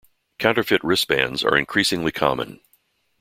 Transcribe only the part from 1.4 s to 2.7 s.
are increasingly common.